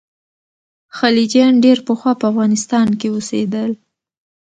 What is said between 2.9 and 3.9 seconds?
کې اوسېدل.